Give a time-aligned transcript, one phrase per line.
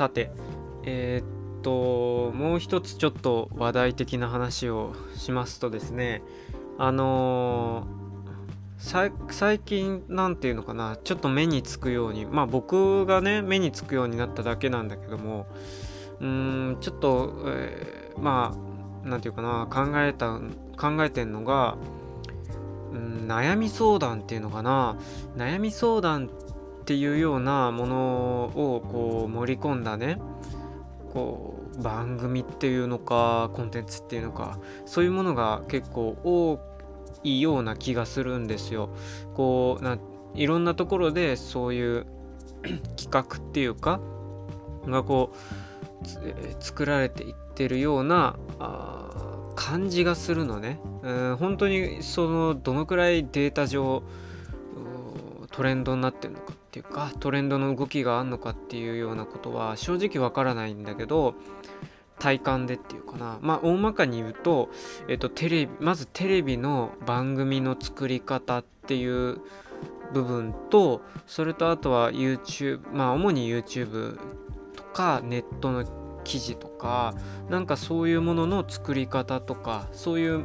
[0.00, 0.30] さて
[0.82, 6.22] えー、っともう一つちょっと話題的な話をしますとですね
[6.78, 15.46] あのー、最近なんていうのかなちょっと目につくようにまあ僕がね目につくようになっただけなんだけども
[16.18, 16.26] うー
[16.70, 20.40] んちょっと、えー、まあ何て言うかな考えた
[20.78, 21.76] 考えてんのが
[22.94, 24.96] うん悩み相談っていうのかな。
[25.36, 26.49] 悩み相談って
[26.90, 30.18] ていうようなものをこう盛り込んだね
[31.12, 36.58] こう番組っていうのかコンテンツっていうのかそういうものが結構多
[37.22, 38.90] いような気がするんですよ。
[39.34, 39.98] こうな
[40.34, 42.06] いろんなところでそういう
[42.98, 44.00] 企画っていうか
[44.84, 45.32] がこ
[46.02, 46.06] う
[46.58, 50.80] 作られていってるようなあ感じがするのね。
[51.04, 54.02] うん本当にそのどのくらいデータ上
[55.60, 61.34] トレンドになってるのかっていうかトレンドの動きがあんのかっていうようなことは正直わからないんだけど
[62.18, 63.38] 体感でっていうかな。
[63.42, 64.70] まあ大まかに言うと、
[65.06, 69.42] えっと、テレビまずテレビの番組の作り方っていう
[70.14, 74.18] 部分とそれとあとは YouTube まあ主に YouTube
[74.74, 75.84] とかネットの
[76.24, 77.12] 記事とか
[77.50, 80.40] なんかそういうものの作り方とかそういう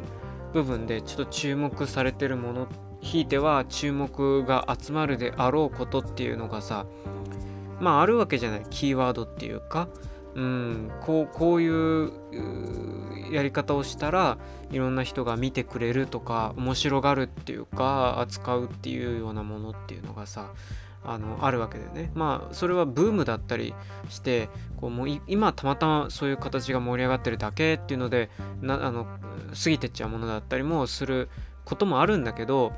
[0.52, 2.68] 部分でちょっと注目されてるもの
[3.06, 6.88] ひいては注目が集まるであろうことっていうのがさ
[7.80, 8.66] まああるわけじゃない。
[8.70, 9.88] キーワードっていうか。
[10.34, 10.92] うん。
[11.02, 12.12] こうこういう
[13.32, 14.38] やり方をしたら
[14.72, 20.52] いろんな人が見てくれるとか面白がるっていうか扱うっていうようなものっていうのがさ
[21.04, 22.12] あのあるわけでね。
[22.16, 23.76] まあそれはブームだったり
[24.10, 28.30] してこうもう今たまたまそういう形が盛り上がってるだけっていうので
[28.62, 31.30] なあの過ぎてっちゃうものだったりもする
[31.66, 32.74] こともあるんだけど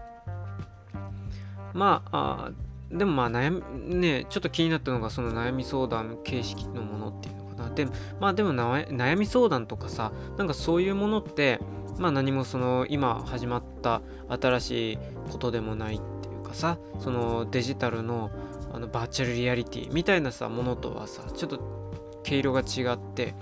[1.78, 2.52] まあ
[2.92, 7.88] でもまあ悩みねちょっと気になったのがその悩み相談形式のものっていうのかなで
[8.20, 11.60] まあでも悩み相談とかさなんかそういうものって
[12.00, 14.98] まあ何もその今始まった新しい
[15.32, 18.32] ことでもないっていうかさそのデジタルの
[18.74, 23.36] あのバーチャルリアリティみたいなさものとはさちょっと毛色が違って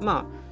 [0.00, 0.42] まあ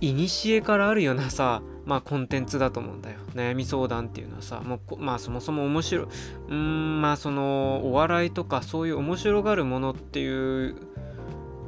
[0.00, 3.20] 古からあるようなさまあコンテンツだと思うんだよ。
[3.34, 6.06] 悩み相談っていうのはさ、もうまあそもそも面白い、
[6.48, 10.74] うん、まあそのお笑いとかそういう面白がるものっていう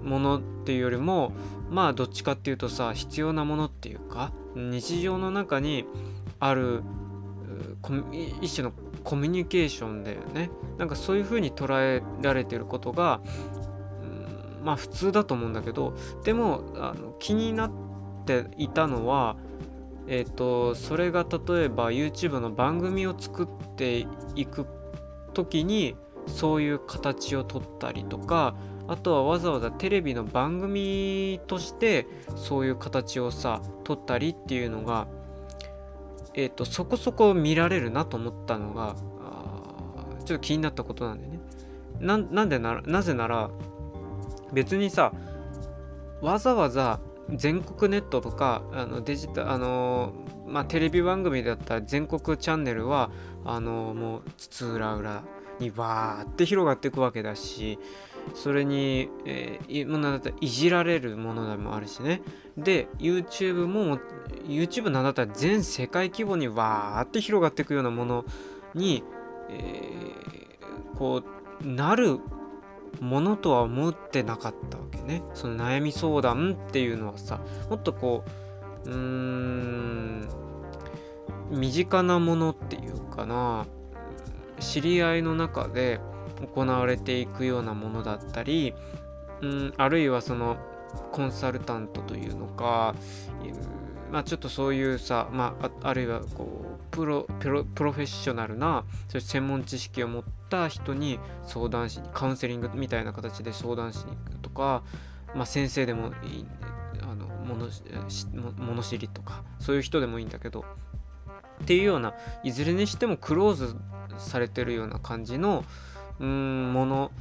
[0.02, 1.32] ものっていうよりも、
[1.70, 5.84] まあどっちかっていうとさ、必要なものっていうか、日常の中に
[6.40, 6.82] ある
[8.40, 8.72] 一種の
[9.04, 10.50] コミュニケーションだよね。
[10.78, 13.20] なんかそういう風に捉えられてることが、
[14.02, 17.70] うん、まあ普通だと思うんだけど、でもあの気になっ
[18.24, 19.36] ていたのは、
[20.08, 24.66] えっ、ー、とそれが例えば YouTube の番組を作っていく
[25.34, 25.96] 時に
[26.26, 28.54] そういう形をとったりとか
[28.86, 35.06] あとはわざわざテレビの番組としてそういう形をさ撮ったりっていうのが
[36.34, 38.96] えっ、ー、とそこそこ見られるなと思ったのが
[40.24, 41.40] ちょっと気になったことなんでね。
[42.00, 43.50] なんでななぜなら
[44.52, 45.12] 別にさ
[46.20, 47.00] わざわざ
[47.34, 50.12] 全国ネットとかあのデジタあの
[50.46, 53.10] まあ、テレビ番組だったら全国チャンネルは
[53.44, 55.24] あのもう津々浦々
[55.60, 57.78] にわーって広がっていくわけだし
[58.34, 62.22] それに、えー、ものだったらいじられるものでもあるしね。
[62.56, 63.98] で YouTube も
[64.46, 68.24] YouTube なんだったら全世界規模にわーって広がっていくようなもの
[68.74, 69.02] に、
[69.48, 71.22] えー、こ
[71.62, 72.18] うなる
[73.00, 75.22] ものとは思ってなかったわけね。
[75.34, 77.40] その悩み相談っていうのはさ
[77.70, 78.24] もっとこ
[78.84, 80.28] ううーん
[81.50, 83.66] 身近なものっていうかな
[84.60, 86.00] 知り合いの中で
[86.54, 88.74] 行われていくようなものだったり
[89.40, 90.56] うんあるいはその
[91.12, 92.94] コンサルタントというのか
[94.10, 104.82] まあちょっとそういうさ、まあ、あるいはこうプロプロフェッショナルなそういう専門知識を持った人に相談しにカウンセリングみたいな形で相談しに行くとか、
[105.34, 106.46] まあ、先生でもいい
[107.02, 107.68] あの物
[108.56, 110.64] 物知りとかそういう人でもいいんだけど
[111.62, 113.76] っていうようないずれにしてもクローズ
[114.18, 115.64] されてるような感じの
[116.20, 117.12] うんもの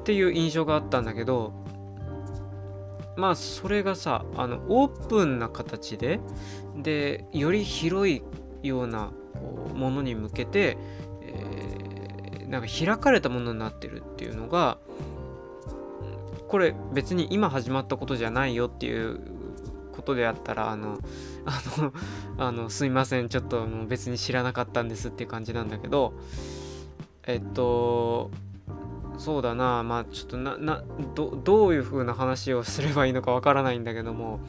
[0.00, 1.52] っていう印象があったんだけど
[3.16, 6.20] まあそれがさあのオープンな形で
[6.76, 8.22] でより広い
[8.62, 9.12] ような
[9.74, 10.78] ものに向けて、
[12.48, 14.78] なんか開かれたものになってるっていうのが
[16.48, 19.20] これ別に今始まったことじゃないよっていう
[19.92, 20.98] ことであったらあの
[21.46, 21.92] あの
[22.38, 23.28] あのすいません。
[23.28, 26.12] ちょっともう別に知らなかったんですっていう感じなんだけど
[27.26, 28.30] えっと
[29.18, 29.82] そうだな。
[29.82, 34.40] まあちょっとななどどういう風な話をすればいいのかわからないんだけども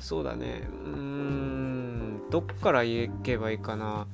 [0.00, 0.68] そうだね。
[0.84, 4.06] うーんどっから言えばいいかな。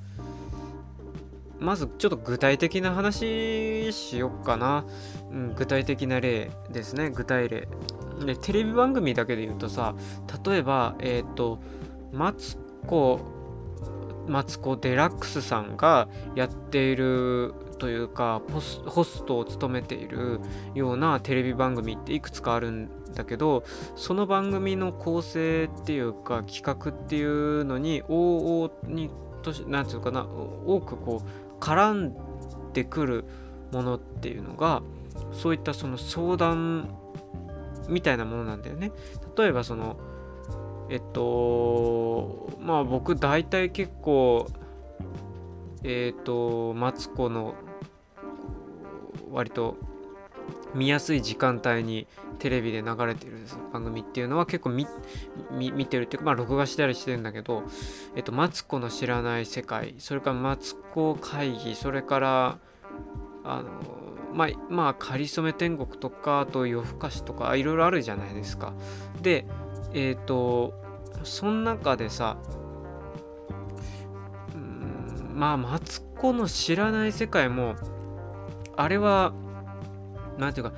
[1.58, 4.84] まずちょっと具体的な話しよっかな、
[5.30, 7.10] うん、具体的な例ですね。
[7.10, 7.68] 具体例。
[8.24, 9.94] でテレビ番組だけで言うとさ
[10.44, 11.58] 例えばえっ、ー、と
[12.12, 12.56] マツ
[12.86, 13.20] コ
[14.26, 20.40] マツコ・デラックスさんがやっているというかホストを務めている
[20.74, 23.64] ようなテレビ番組っていくつかあるんだけど
[23.94, 29.10] その番組の構成っていうか企画っていうのに往々に
[29.42, 32.14] と何て言うかな多くこう絡ん
[32.72, 33.24] でくる
[33.72, 34.82] ものっていうのが
[35.32, 36.88] そういったその相談
[37.88, 38.92] みたいなものなんだよね。
[39.36, 39.96] 例えばその
[40.88, 44.46] えっとまあ僕大体結構
[45.82, 47.54] えっ、とマツコの
[49.30, 49.76] 割と
[50.76, 52.06] 見やすい時間帯に
[52.38, 53.38] テレビで流れてる
[53.72, 54.86] 番組っていうのは結構見
[55.86, 57.64] てるっていうかまあ録画したりしてるんだけど
[58.14, 62.58] えっとマツコの知らない世界それからマツコ会議それから
[63.42, 63.70] あの
[64.34, 68.74] まあまあかりそめ天国とかあと夜更かしとかいろいろあるじゃないですか。
[69.22, 69.46] で
[69.94, 70.74] えっ、と
[71.22, 72.36] その中でさ
[74.54, 77.76] うんまあマツコの知らない世界も
[78.76, 79.32] あれは
[80.38, 80.72] 何ていうか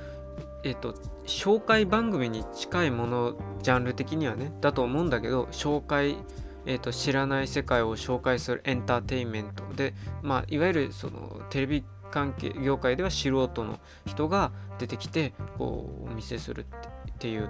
[0.63, 0.93] えっ、と
[1.25, 6.17] 紹介番組に近いものジャンル的にはねだと思うんだけど紹介
[6.65, 9.63] えーと、知らない世界を紹介するエンターテインメント。
[9.75, 16.65] で、まあ、いわゆるそのテレビ関係業界では素人の人が出てきてこうお見せする
[17.11, 17.49] っていう。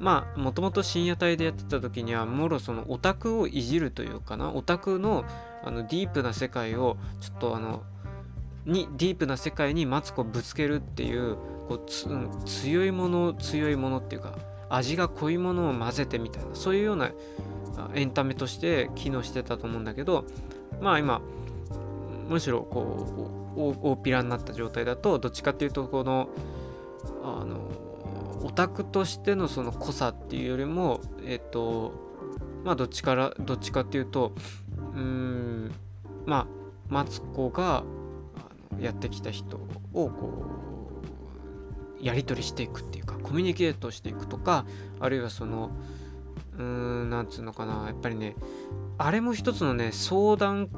[0.00, 5.24] まあもともと深夜帯でやってた時にはもろそのオタクをいじるというかなオタクの
[5.64, 7.82] あのディープな世界をちょっとあの
[8.68, 11.36] にディープな世界にマツコぶつけるっていう
[11.68, 14.38] こうつ、うん、強いもの強いものっていうか
[14.68, 17.10] 味が濃いものを混ぜてみたいなそういうような
[17.94, 20.26] エンタメとして機能してたと思うんだけど
[20.80, 21.22] まあ今
[22.28, 26.28] むしろこう大っぴらになった状態だとどっちかっていうとこの
[27.22, 27.70] あの
[28.44, 31.92] オタクとしてのその濃さっていうよりもえっ、と
[32.64, 34.32] まあどっちからどっちかっていうと
[34.94, 35.72] うん
[36.26, 36.46] まあ
[36.88, 37.82] マツコが
[38.80, 39.58] やってきた人
[39.92, 40.44] をこ
[42.02, 44.64] うやり取りしていくっていうかコミュニケートしていくとか
[45.00, 45.70] あるいはその
[46.56, 48.36] うーんなんつうのかなやっぱりね
[48.98, 50.68] あれも一つのね相談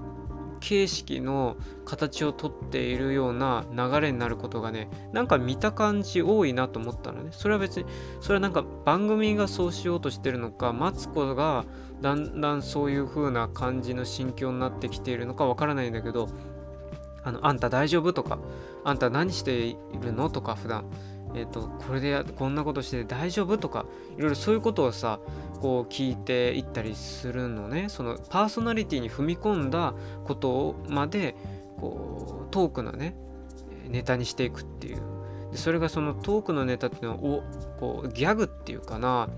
[0.60, 1.56] 形式の
[1.86, 7.30] 形をとっているような流れになることがねなんか見た感じ多いなと思ったのね。
[7.32, 7.86] それは別に
[8.20, 11.64] それはなんか番組がそうしようとしてるのかマツコが
[12.00, 16.28] だんだんそういう風な感じの心境になってきているのかわからないんだけど
[17.24, 18.12] あのあんた大丈夫？
[18.12, 18.38] とか
[18.84, 20.30] あんた何しているの？
[20.30, 20.84] とか普段。
[21.34, 23.58] えっ、ー、とこれでこんなことして大丈夫？
[23.58, 23.86] とか
[24.16, 25.20] いろいろそういうことをさ
[25.60, 27.88] こう聞いていったりするのね。
[27.88, 29.94] そのパーソナリティに踏み込んだ
[30.24, 31.36] ことまで
[31.78, 33.14] こうトークのね
[33.86, 35.02] ネタにしていくっていう。
[35.52, 37.42] でそれがそのトークのネタっていうのを
[37.78, 39.28] こうギャグっていうかな。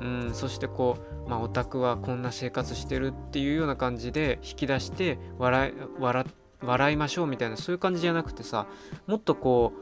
[0.00, 0.96] うんそしてこ
[1.26, 6.24] うまあオタクはこんな生活してるっていうような感じで引き出して笑い笑
[6.62, 8.66] 笑いましょうみたいなそういう感じじゃなくてさ
[9.06, 9.72] もっとこ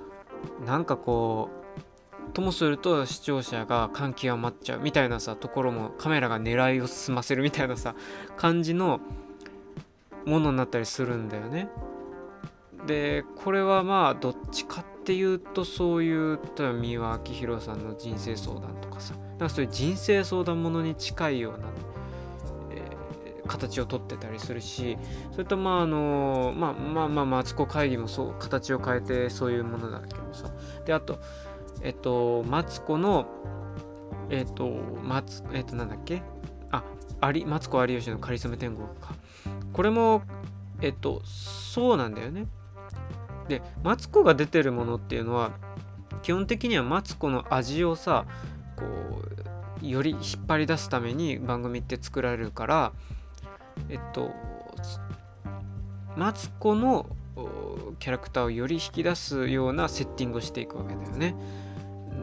[0.63, 7.95] うなんかこうともすると視聴者が感極まっちゃうみたいなさところもカメラが狙いを済ませるみたいなさ
[8.37, 9.01] 感じの
[10.25, 11.69] ものになったりするんだよね。
[12.87, 21.69] でこれはまあどっちかっていうとそういう例えば三輪明宏さんの人生相談とかさなんかそういう人生相談ものに近いような、
[23.49, 24.97] 形をとってたりするし
[25.33, 30.51] それとまああのまあまあまあマツコ会議もそう形を変えてそういうものだけどさ
[30.85, 31.19] であと
[31.81, 33.29] えっと、マツコの、
[34.31, 34.69] えっと、
[35.05, 36.23] マツ、えっと、なんだっけ？
[36.73, 36.83] あ、
[37.21, 39.15] あり、マツコ有吉のかりそめ天国か。
[39.73, 40.23] これも、
[40.81, 42.49] えっと、そうなんだよね。
[43.47, 45.53] で、マツコが出てるものっていうのは、
[46.23, 48.27] 基本的にはマツコの味をさ、
[48.75, 48.85] こ
[49.81, 52.93] う、より引っ張り出すために番組って作られるから、
[53.89, 54.31] えっと、
[56.17, 57.07] マツコの
[57.99, 61.35] キャラクターをより引き出すようなセッティングをしていくわけだよね。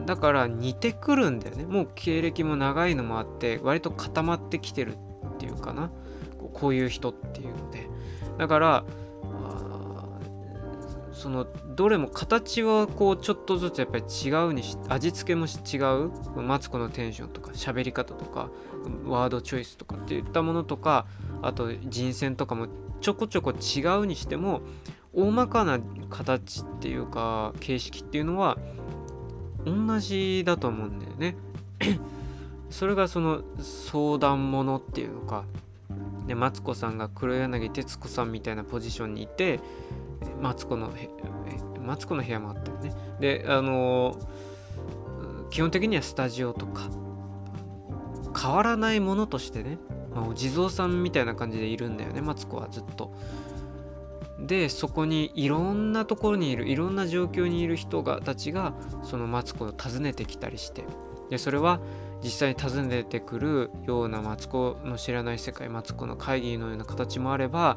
[0.06, 1.64] だから似てくるんだよね。
[1.64, 5.90] もう経歴も長いのもあって割と固まってきてるっていうかな。
[6.52, 7.88] こういう人っていうので。
[8.38, 8.84] だから
[11.12, 16.42] そのどれも形はこうちょっとずつやっぱり違うにし味付けも違う。
[16.42, 18.50] マツコのテンションとか喋り方とか
[19.06, 21.06] ワードチョイスとかっていったものとか
[21.42, 22.68] あと人選とかも
[23.00, 24.62] ちょこちょこ違うにしても
[25.12, 25.78] 大まかな
[26.10, 28.58] 形っていうか形式っていうのは
[29.64, 31.36] 同じだと思うんだよね。
[32.70, 35.44] それがその相談ものっていうか。
[36.26, 39.60] でマツコさんが黒柳徹子さんみたいなポジションにいて
[40.42, 40.90] マツコの
[41.80, 42.92] マツコの部屋もあったよね。
[43.20, 44.18] であの
[45.50, 46.90] 基本的にはスタジオとか。
[48.36, 49.78] 変わらないものとしてね、
[50.16, 53.12] まあ、お地蔵さんみたいな感じでいるんだよねマツコはずっと
[54.38, 60.84] でそこにいろんなところにいるいろんな状況にいる人がたちがそのマツコを訪ねてきたりして
[61.28, 61.80] でそれは
[62.22, 67.76] 実際に訪ねてくるようなマツコの知らない世界マツコの会議のような形もあれば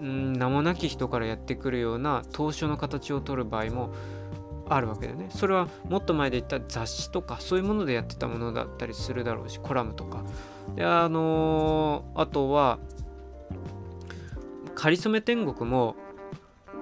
[0.00, 3.90] ん名もなき人からやってくるような当初の形を取る場合も
[4.68, 5.26] あるわけだよね。
[5.30, 10.24] それはもっと前で言った雑誌とかそういうものでやってたものだったりするだろうしコラムとか。
[10.76, 12.78] であのー、あとは
[14.74, 15.96] 「かりそめ天国も」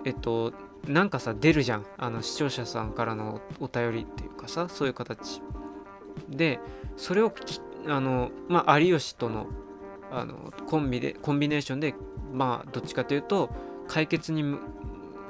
[0.04, 0.52] えっと
[0.86, 1.86] なんかさ出るじゃん。
[1.98, 5.42] あの視聴者さんからのお便りっていうかさそういう形。
[6.28, 6.60] で
[6.96, 7.32] それを
[7.86, 9.46] あの、まあ、有吉との
[10.10, 11.94] あのコンビでコンビネーションで
[12.32, 13.50] まあどっちかというと
[13.88, 14.56] 解決に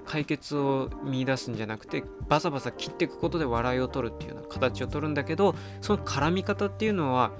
[0.07, 7.33] 解決を見出すんじゃなくてバサバサ切っていくことで笑いを取るっていうような形を取るんだけどその絡み方っていうのは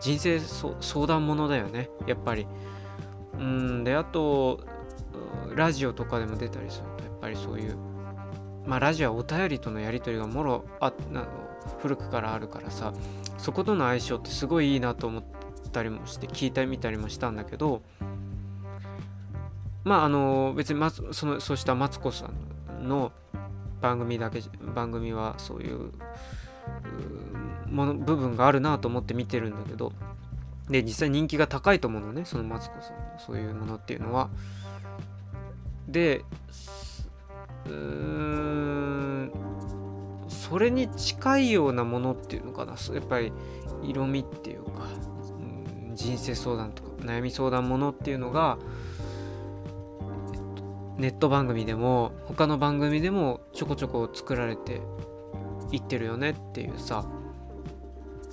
[0.00, 0.40] 人生
[0.80, 1.90] 相談ものだよね。
[2.06, 2.46] やっぱり。
[3.38, 4.60] うんであと
[5.56, 7.76] ラジオとかでも出たりするとやっぱりそういう
[8.66, 11.26] まあラジオはお便りとのやり取りがもろあな
[11.78, 12.92] 古くからあるからさ
[13.38, 15.24] そことの相性ってすごいいいなと思っ
[15.72, 17.82] たりもして聞いてみたりもしたんだけど
[19.84, 22.26] まああの別にそのそうしたマツコさ
[22.78, 23.12] んの
[23.80, 24.42] 番組だけ
[24.74, 25.92] 番組はそういう
[27.70, 29.92] もの部分があるなと思って見てるんだけど
[30.68, 34.30] で実際人気が高いと思うのねそのマツコさんのそういうものっていうのは。
[35.88, 36.24] で
[37.66, 39.32] うーん
[40.28, 43.32] それに近いようなものっていうのかなやっぱり
[43.82, 44.70] 色味っていうか、
[45.88, 48.58] うん、人生相談とか悩み相談ものっていうのが、
[50.98, 54.80] ネット番組でも他の番組でもちょこちょこ作られて
[55.72, 57.04] いってるよねっていうさ。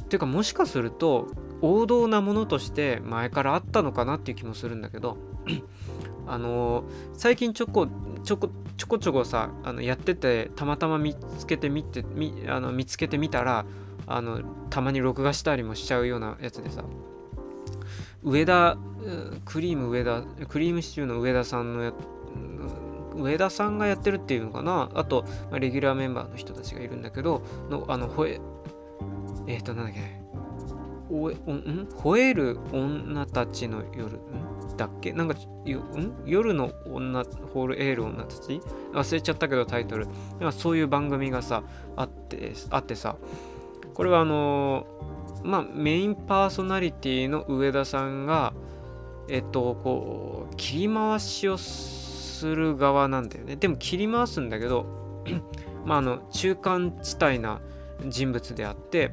[0.07, 1.27] ていうかもしかすると
[1.61, 5.17] 王道なものとして前からあったのかなっていう気もするんだけど
[6.27, 7.87] あのー、最近ちょこ
[8.23, 13.65] ちょこちょこちょこさあのやっててたまたま見つけてみてみあの見つけてみたら
[14.05, 16.83] あのたまに録画したりもしちゃうようなやつでさ
[18.23, 18.77] 上田
[19.45, 21.93] クリーム上田クリームシチューの上田さんのや
[23.15, 24.91] 上田さんがやってるっていうのかな？
[24.93, 28.39] あと、まあ、レギュラーメンバーの人たちがいるんだけどのあのほえ
[29.47, 30.01] えっ、ー、となんだっけ。
[31.09, 31.87] おおん？
[31.87, 34.17] 吠える女たちの夜？
[34.17, 34.77] ん？
[34.77, 35.13] だっけ？
[35.13, 35.35] なんか
[35.65, 36.13] よん？
[36.25, 37.23] 夜の女
[37.53, 38.61] ホールエール女たち？
[38.93, 40.07] 忘れちゃったけどタイトル。
[40.51, 41.63] そういう番組がさ
[41.95, 43.15] あってあってさ。
[43.93, 48.53] これはあのー、まあメインパーソナリティの上田さんが
[49.27, 53.55] えっとこう切り回しをする側なんだよね。
[53.55, 54.85] でも切り回すんだけど
[55.85, 57.61] まああの中間地帯な
[58.05, 59.11] 人物であって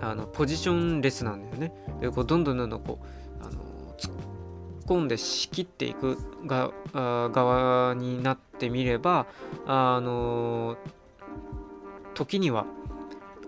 [0.00, 1.72] あのポジションレスなんだよね。
[2.00, 3.60] でこうどんどんどんどんこうあの
[3.98, 4.12] 突っ
[4.86, 6.16] 込んで仕切っていく
[6.46, 9.26] が側になってみれば
[9.66, 10.76] あの
[12.14, 12.66] 時には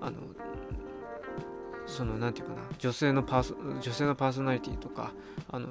[0.00, 0.16] あの
[1.86, 5.12] その何て言うかな女性のパーソ女性のパーソナリティとか
[5.50, 5.68] あの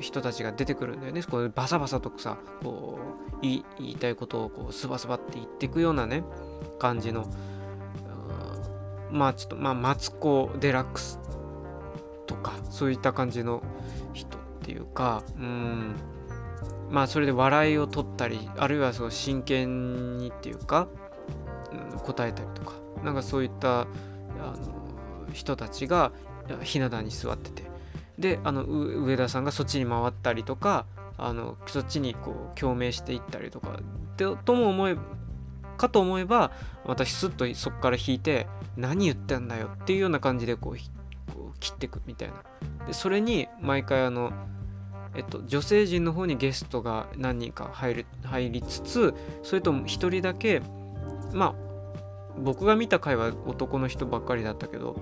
[0.00, 1.22] 人たちが出てくるんだよね。
[1.22, 6.22] こうバサバサとさこう言いたいことをこうスバスバって言っていくようなね
[6.78, 7.26] 感じの
[9.10, 11.18] まあちょっとまあマツコ・デラックス
[12.26, 13.62] とかそういった感じの
[14.12, 15.96] 人っていうかうん。
[16.90, 20.88] まあそれで笑いを取ったりあるいはそう真剣にっていうか、
[21.92, 23.86] うん、答えたりとかなんかそういったあ
[24.36, 26.12] の人たちが
[26.62, 27.64] ひな壇に座ってて
[28.18, 30.86] であの上田さんがそっちに回ったりとか
[31.18, 33.80] あのそっちにこう共鳴していったりとか
[34.16, 34.96] でとも思え
[35.76, 36.50] かと思えば
[36.84, 40.76] 私すっとそこから引いて何言ってんだよっていうような感じでこう
[41.34, 42.34] こう切ってくみたいな。
[42.86, 44.32] でそれに毎回あの
[45.14, 50.60] えっと、女性陣の方にゲストが何人か入る入りつつそれとも1人だけ
[51.32, 51.54] まあ
[52.38, 54.96] 僕が見た回は男の人ばっかりだったけど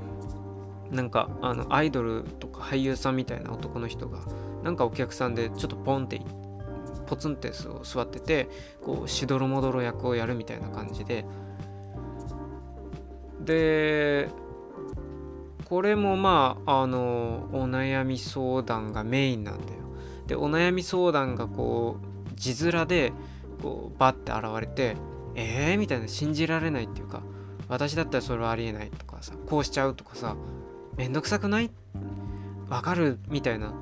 [0.92, 4.20] なんかあのアイドルとか俳優さんみたいな男の人が
[4.62, 6.20] なんかお客さんでちょっとポンって
[7.06, 8.48] ポツンって座ってて
[8.84, 11.24] こうしどろもどろ役をやるみたいな感じで。
[13.40, 14.28] で
[15.66, 19.80] これもまああのお悩み相談がメインなんだよ。
[20.26, 23.12] でお悩み相談がこう字面で
[23.62, 24.96] こうバッて現れて
[25.34, 25.78] えー？
[25.78, 27.22] みたいな信じられないっていうか
[27.68, 30.36] 私だったらそれはありえないとかさこうしちゃうとかさ
[30.96, 31.70] めんどくさくない？
[32.68, 33.18] わかる？
[33.28, 33.74] みたいな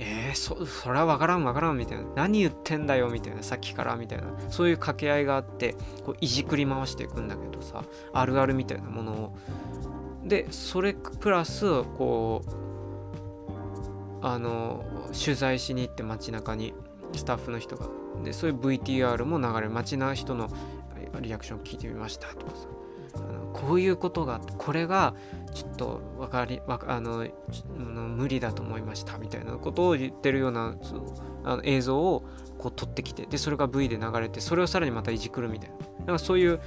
[0.00, 2.04] えー、そそれは分からん分からんみたいな。
[2.14, 3.42] 何言ってんだよみたいな。
[3.42, 4.24] さっきからみたいな。
[4.48, 5.74] そういう掛け合いがあって
[6.04, 9.36] こういじくり回していくんだけどさあるあるみたいなものを。
[10.24, 12.42] でそれプラスこ
[14.22, 16.74] うあの取材しに行って街中に
[17.14, 17.88] スタッフの人が。
[18.24, 20.48] でそういう VTR も流れ街な人の
[21.20, 22.77] リアクション聞いてみましたとかさ。
[23.52, 25.14] こういうことがこれが
[25.54, 27.26] ちょっと分かりわあの
[27.76, 30.76] 無理だと思いましたみたいなことを言ってるような
[31.44, 32.24] あの映像を
[32.58, 35.76] こう撮ってきてでそれが V で流れてそれをさらにまたいじくるみたいな。
[36.06, 36.60] だかそういう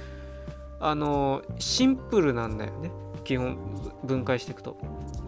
[0.80, 2.90] あのシンプルなんだよね。
[3.24, 3.56] 基本
[4.04, 4.76] 分解していくと。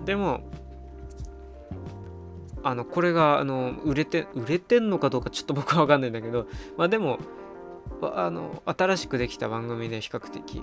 [0.04, 0.40] でも
[2.64, 6.46] あのこれがあの売れて売れてんのかどうかちょっと僕は分かんないんだけど
[6.78, 7.18] まあでも
[8.00, 10.62] あの新しくできた番組で比較的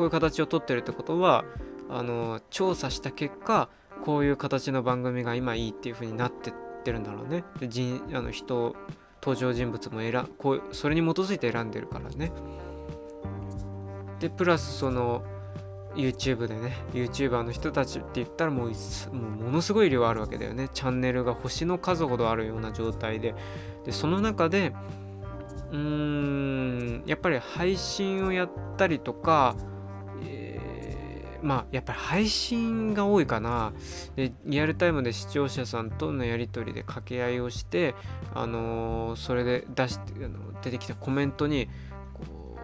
[0.00, 1.44] こういう形をとってるってことは
[1.90, 3.68] あの調査した結果
[4.02, 7.44] こういう形の番組が今いいっていう風になってってるんだろうね。
[7.58, 8.74] で人あの人
[9.22, 12.32] 登場人物も選こうそれに基づいて選んでるからね。
[14.20, 15.22] でプラスその
[15.94, 18.74] YouTube でね YouTuber の人たちって言ったらもうも
[19.12, 20.70] うものすごい量あるわけだよね。
[20.72, 23.34] チャンネルが星の数ほどあるような状態で。
[23.84, 24.72] でその中で
[25.72, 29.56] うーんやっぱり配信をやったりとか、
[31.42, 33.72] まあやっぱり配信が多いかな。
[34.16, 37.94] でリアルタイムで視聴者さんとのやり取りで掛け合いをして
[38.34, 41.68] あのー、それで出してあの出てきたコメントに
[42.14, 42.56] こ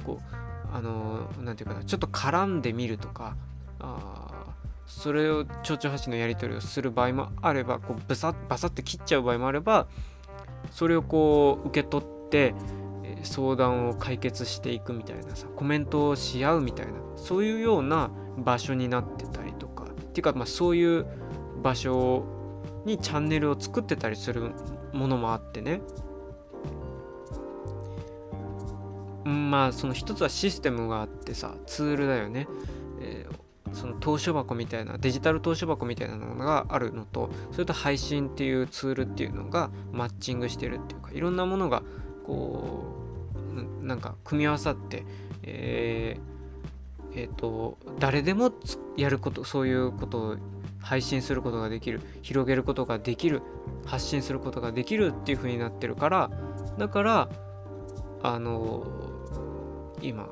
[0.00, 3.36] うこうあの何て言うかなちょっと絡んでみるとか
[3.80, 4.54] あ
[4.86, 9.86] それを蝶々橋のやり取りをする場合もあればこうブサッバサッて切っちゃう場合もあれば
[10.70, 12.54] それをこう受け取って
[13.24, 21.06] 相談を解決していくみたいなさコメントをし合うみたいなそういうような場所になってたりとかっていうかまあそういう
[21.62, 22.24] 場所
[22.84, 24.52] にチャンネルを作ってたりする
[24.92, 25.80] ものもあってね。
[29.24, 32.48] まあその一つはシステムがあってさツールだよね、
[33.00, 41.82] えー、その投書箱みたいなデジタル投書箱みたいなのがあるのとそれと配信っていうツールっていうのがマッチングしてるっていうかいろんなものが
[42.26, 42.91] こう
[43.82, 45.04] なんか組み合わさって
[45.42, 48.52] えー、えー、と誰でも
[48.96, 50.36] やることそういうことを
[50.80, 53.42] 配信することができる広げることができる
[53.84, 56.30] 発信することができるっていう風になってるから
[56.78, 57.28] だから
[58.22, 58.86] あの
[60.00, 60.28] 今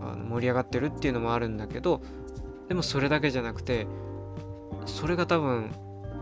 [0.00, 2.02] あの盛り上がってるっていうのもあるんだけど
[2.68, 3.86] でもそれだけじゃなくて
[4.86, 5.70] それが多分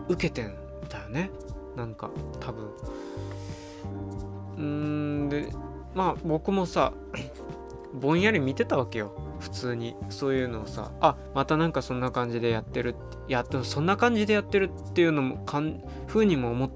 [0.09, 0.55] 受けてん
[0.89, 1.29] だよね。
[1.75, 2.69] なんか多分。
[4.57, 5.51] うんで
[5.97, 6.93] まあ僕もさ
[7.91, 9.11] ぼんやり見てたわけよ。
[9.39, 9.95] 普通に。
[10.09, 12.95] そういうのをさあまたなんかそんな感じでやってる
[13.27, 16.69] やっとそんな感じでやってるっていうのもかん風にも思っ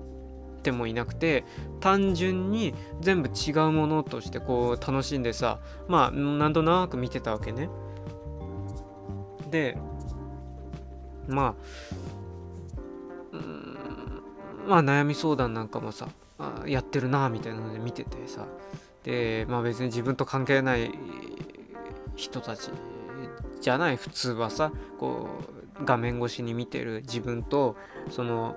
[0.63, 1.43] てもいなくて
[1.79, 7.69] 単純に全部違うものとしてこう楽しんでさまあなんとなく見てたわけね。
[9.51, 9.77] で
[11.27, 11.55] ま
[13.33, 13.77] あうん
[14.67, 16.07] まあ悩み相談なんかもさ
[16.65, 18.47] やってるなみたいなので見ててさ
[19.03, 20.91] でまあ別に自分と関係ない
[22.15, 22.69] 人たち
[23.61, 25.27] じゃない普通はさこ
[25.79, 27.75] う画面越しに見てる自分と
[28.09, 28.55] その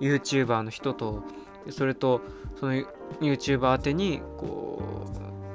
[0.00, 1.22] YouTuber の人と
[1.70, 2.22] それと
[2.58, 2.74] その
[3.20, 5.06] YouTuber 宛てにこ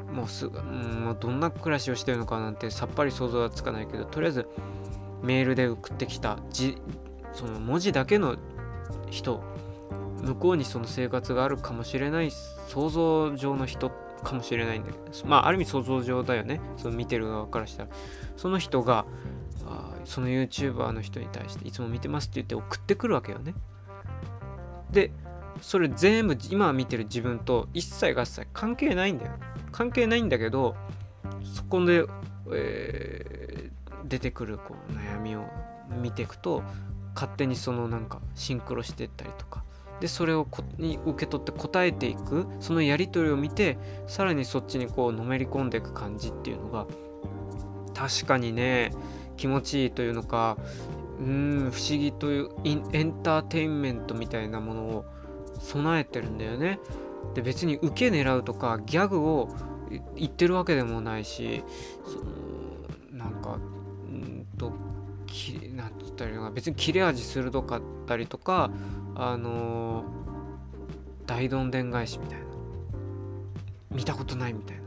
[0.10, 4.47] うもうすぐ、うん、どんな暮らしをしてるのかなんてさっぱり想像はつかないけどとりあえず
[5.21, 6.77] メールで送ってきたじ
[7.34, 8.36] その文字だけの
[9.10, 9.43] 人
[10.28, 12.32] 向こうにその生活があるかもしれない
[12.68, 13.90] 想像上の人
[14.24, 16.60] かもしれないんだけどまあある意味想像上だよね。
[16.78, 17.90] その見てる側からしたら。
[18.36, 19.06] その人が
[19.66, 23.54] あその YouTuber の人に対していつも見てますって言って送ってくるわけよね。
[24.92, 25.12] で
[25.62, 29.34] それ全部今見てる自分と一切合切関係ないんだよ。
[29.72, 30.76] 関係ないんだけど
[31.44, 32.06] そこで、
[32.52, 35.46] えー、出てくるこう悩みを
[36.02, 36.63] 見ていくと
[37.16, 39.63] 勝手にそのなんかシンクロしてったりとか
[40.00, 46.86] でそれをこに受け取って答えていくそのやり取りを見てさらにそっちにこうのめり込んでいく感じっていうのが
[47.94, 48.92] 確かにね
[49.38, 50.58] 気持ちいいというのか
[51.20, 55.06] うん不思議というエンターテインメントみたいなものを
[55.60, 56.80] 備えてるんだよね。
[57.34, 59.50] で別に受け狙うとかギャグを
[60.16, 61.64] 言ってるわけでもないし
[62.06, 62.20] そ
[63.16, 64.72] のなんかうんと
[65.26, 68.72] きなんつったらいいのか別に切れ味鋭かったりとか
[69.19, 70.03] あの
[71.25, 72.45] 大どんでん返しみたいな。
[73.91, 74.84] 見たことないみたいな。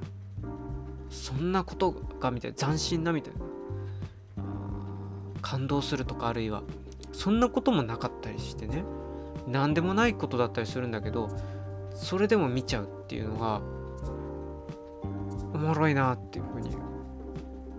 [1.10, 2.56] そんなことがみたいな。
[2.56, 3.40] 斬新なみたいな。
[5.42, 6.62] 感動するとかあるいは
[7.12, 8.84] そんなこともなかったりしてね。
[9.48, 11.28] 何でもないことだったりするんだけど
[11.94, 13.60] それでも見ちゃうっていうのが
[15.54, 16.76] おもろいなっていうふうに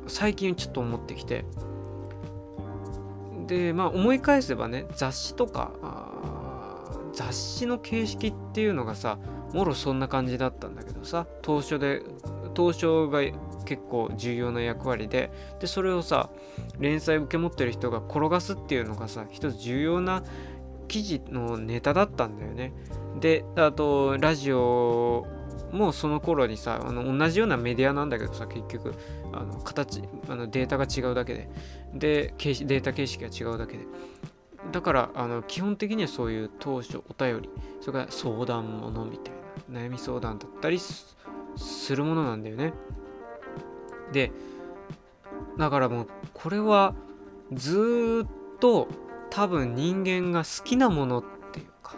[0.07, 1.45] 最近ちょっと思ってきて。
[3.47, 5.71] でまあ思い返せばね雑誌とか
[7.21, 9.19] 雑誌の形式っていうのがさ
[9.53, 12.01] もろそんな感じだったんだけどさ当初で
[12.53, 13.21] 当初が
[13.65, 16.31] 結構重要な役割ででそれをさ
[16.79, 20.23] 連載受け持ってる人が転がすっていうのがさ一つ重要な
[20.87, 22.73] 記事のネタだったんだよね。
[23.19, 25.25] であとラジオ
[25.71, 28.93] もその頃にさあの同じようなメディアなんだけどさ結局
[29.31, 31.49] あの形あのデータが違うだけで。
[31.93, 33.85] でデータ形式が違うだけで。
[34.71, 39.33] だからあの基本的にはそういう当初お便りそれから相談ものみたい
[39.69, 41.15] な悩み相談だったりす
[41.95, 42.73] るものなんだよね。
[44.11, 44.31] で
[45.57, 46.93] だからもうこれは
[47.53, 48.87] ずっと
[49.29, 51.95] 多分人間が好きなものっていうか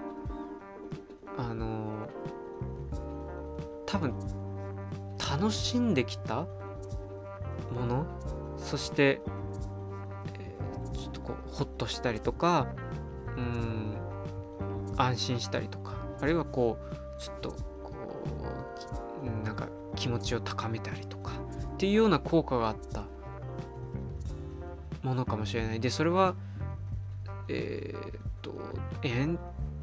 [1.38, 2.08] あの
[3.86, 4.13] 多分
[5.17, 6.45] 楽しんできた
[7.71, 8.06] もの
[8.58, 9.19] そして、
[11.23, 12.67] こうホッとしたりとか
[13.38, 13.97] うん
[14.97, 17.91] 安心したりとかあるいはこうちょっとこ
[19.23, 21.31] うなんか気持ちを高めたりとか
[21.73, 23.03] っていうような効果があった
[25.01, 26.36] ものかもしれないでそれは
[27.49, 28.53] えー、っと
[29.03, 29.38] エン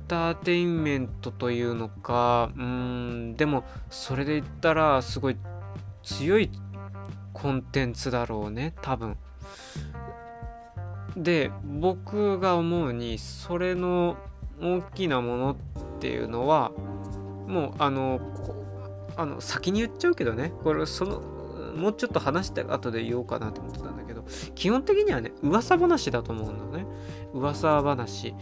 [0.08, 5.36] ターテインメントというのかうんでもそれで言ったらすごい
[6.02, 6.50] 強い
[7.32, 9.16] コンテンツだろうね多分。
[11.16, 14.16] で僕が思うにそれの
[14.60, 15.56] 大きなものっ
[15.98, 16.70] ていうのは
[17.46, 18.20] もうあの
[19.16, 20.52] あの先に言っちゃうけどね。
[20.62, 21.20] これその
[21.76, 26.86] もうちょっと話して後で言おうかなと思ってたんだけど基本的にはね噂話だと思うんだね。
[27.32, 28.34] 噂話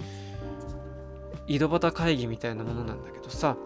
[1.46, 3.56] 井戸端会議みたいなものなんだけどさ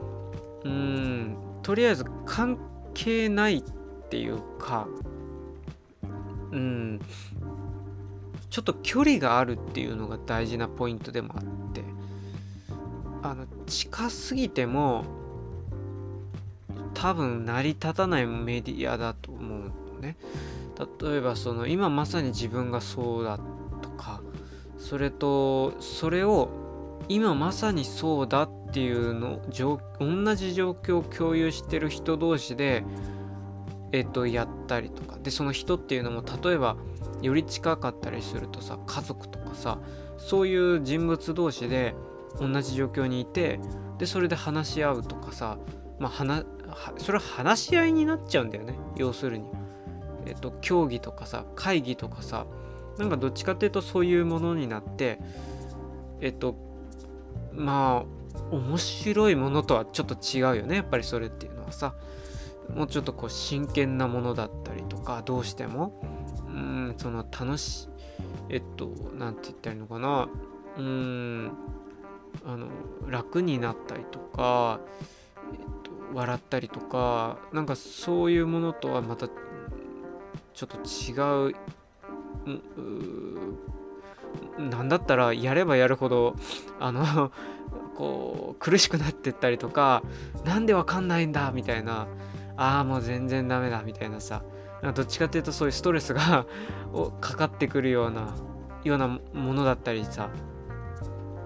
[0.64, 2.58] うーんとりあえず関
[2.94, 3.62] 係ないっ
[4.08, 4.86] ていうか
[6.52, 7.00] うん
[8.52, 11.82] ちょっと距離があるっていうのが大事なポイントでもあって
[13.22, 15.04] あの近すぎても
[16.92, 20.18] 多分成り立たないメディアだと思うのね。
[21.00, 23.38] 例えばその今まさに自分がそうだ
[23.80, 24.20] とか
[24.76, 26.50] それとそれを
[27.08, 29.40] 今まさにそうだっていうの
[29.98, 32.84] 同じ状況を共有してる人同士で
[33.92, 35.16] えっとやったりとか。
[35.22, 36.76] でその人っていうのも例えば
[37.22, 39.78] より近かったりするとさ家族とかさ
[40.18, 41.94] そういう人物同士で
[42.40, 43.60] 同じ状況にいて
[43.98, 45.58] でそれで話し合うとかさ
[45.98, 46.44] まあ話
[46.98, 48.78] それは話し合いになっちゃうんだよね。
[48.96, 49.44] 要するに。
[50.24, 52.46] えっと協議とかさ会議とかさ
[52.96, 55.18] なんかどっちかっていうとそういうものになって
[56.20, 56.54] えっと
[57.52, 60.76] まあ面白いものとはちょっと違うよね。
[60.76, 61.94] やっぱりそれっていうのはさ。
[62.74, 65.92] もうちょっとこう真剣なものだったりとかどうしても。
[66.62, 67.88] うんその楽しい
[68.50, 70.28] えっと何て言ったらいいのかな。
[70.78, 71.52] うん
[72.46, 72.68] あの
[73.08, 74.80] 楽になったりとか、
[75.52, 81.54] えっと、笑ったりとかなんかそういうものとはまたちょっと違う
[84.58, 86.34] なんだったらやればやるほど
[86.80, 87.30] あの
[87.96, 90.02] こう苦しくなってったりとか
[90.44, 92.08] なんでわかんないんだみたいな
[92.56, 94.42] ああもう全然ダメだみたいなさ
[94.90, 96.46] どっちかっていうとそういうストレスが
[97.20, 98.34] かかってくるような
[98.82, 99.20] ようなも
[99.54, 100.30] のだったりさ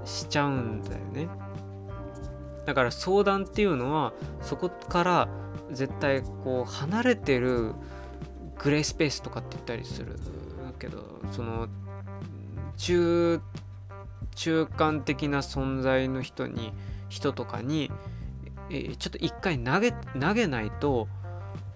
[0.06, 1.28] しちゃうんだよね。
[2.64, 5.28] だから相談っていうのはそこから
[5.70, 7.74] 絶対こう離れてる
[8.58, 10.16] グレースペースとかって言ったりする
[10.78, 11.68] けどその
[12.76, 13.40] 中
[14.34, 16.72] 中間的な存在の人に
[17.08, 17.90] 人とかに、
[18.70, 21.08] えー、ちょっと一回投げ投げないと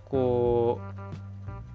[0.04, 0.99] こう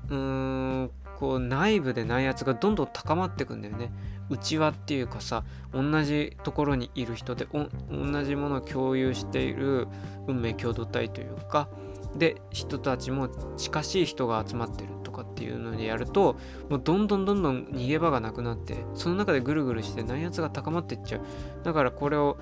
[0.10, 3.92] うーんこう内部で内圧がどんどん高まっていくんだよね。
[4.30, 7.48] 内輪っていうかさ同じところにいる人で
[7.92, 9.88] 同じものを共有している
[10.28, 11.70] 運命共同体というか
[12.16, 16.38] で人たちも近しい人が集まってるとかっていうのでやると
[16.70, 21.22] もうどんどんどんどん逃げ場がなくなってその中でぐるぐるして内圧が高まっていっちゃう
[21.64, 22.38] だからこれを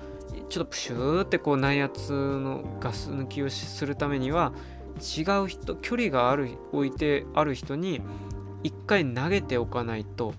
[0.48, 4.52] ちょっとプシューってこう内圧のガス抜きをするためには
[4.96, 8.00] 違う人距離がある置いてある人に
[8.62, 10.34] 一回投げておかないと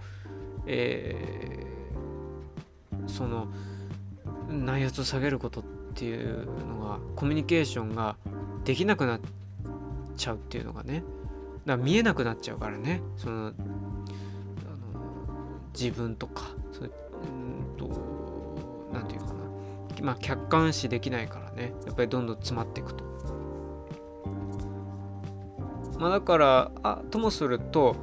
[0.67, 3.47] えー、その
[4.49, 5.63] 内圧を下げることっ
[5.93, 8.15] ていうのがコミュニケーションが
[8.63, 9.19] できなくなっ
[10.17, 11.03] ちゃうっていうのがね。
[11.65, 13.01] だから見えなくなっちゃうからね。
[13.17, 13.53] そのあの
[15.73, 17.87] 自分とかそうんと
[18.93, 19.41] 何て言うかな。
[20.01, 21.73] まあ客観視できないからね。
[21.85, 23.03] やっぱりどんどん詰まっていくと。
[25.97, 27.95] まあ、だからあともすると、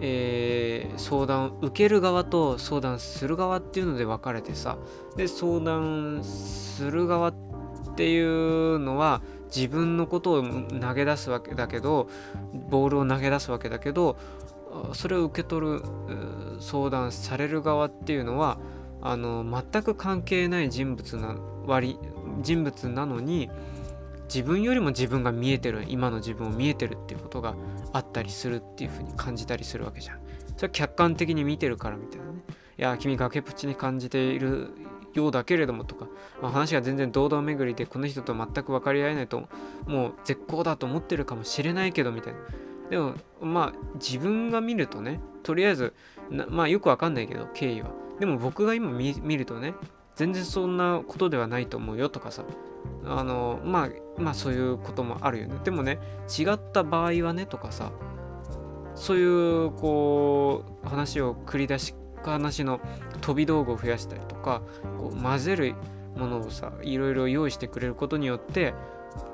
[0.00, 4.78] えー、相談受ける側と相談する側っていうので分かれてさ
[5.16, 7.34] で相談する側っ
[7.96, 9.20] ていうのは
[9.54, 12.08] 自分のことを投げ出すわけだけど
[12.70, 14.16] ボールを投げ出すわけだけど
[14.92, 15.82] それを受け取る
[16.60, 18.58] 相談される側っていうのは
[19.02, 21.98] あの全く関係ない人物な割
[22.42, 23.50] 人物なのに
[24.32, 27.56] 自分よりも自分が見えてる今の自分を見えてるっていうことが
[27.92, 30.20] あったりするっていうふうに感じたりするわけじゃん。
[30.56, 32.32] それは客観的に見てるからみたいなね。
[32.78, 34.70] いや君崖っぷちに感じている
[35.14, 36.06] ようだけれどもとか、
[36.40, 39.48] まあ、話が全然堂々巡りでこの人と全く分かり合えないと
[39.86, 42.38] もう絶好だと思ってるかもしれないけどみたいな。
[42.90, 45.94] でもまあ自分が見るとねとりあえず
[46.48, 49.74] まあよくわかんないけど経緯はでも僕が今見るとね
[50.20, 52.44] 全然そんなことではないと思うよとかさ。
[53.06, 53.84] あのま
[54.18, 55.54] あまあそういうこともあるよね。
[55.64, 57.90] でもね違った場合はねとかさ
[58.94, 62.80] そういうこう話を繰り出し話の
[63.22, 64.60] 飛び道具を増やしたりとか
[64.98, 65.74] こう混ぜる
[66.18, 68.74] ものをさいろいろ用意してくれることによって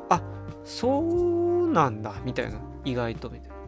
[0.08, 0.22] あ
[0.62, 3.56] そうなんだみたいな意外とみたいな。
[3.56, 3.58] っ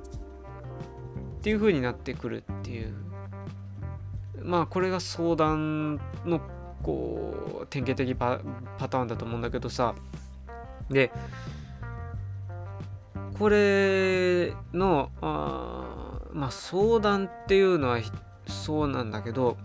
[1.41, 2.95] ていう風になってくるっていう。
[4.41, 6.41] まあこれが相談の
[6.83, 8.39] こう典型的パ
[8.79, 9.95] ターンだと思うんだけどさ。
[10.91, 11.13] で
[13.39, 17.99] これのあまあ相談っていうのは
[18.47, 19.57] そうなんだけど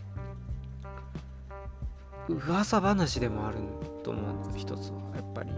[2.28, 3.58] 噂話でもある
[4.04, 4.97] と思うの一つは。
[5.15, 5.52] やっぱり。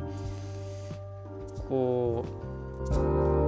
[1.67, 2.25] こ
[2.87, 3.44] う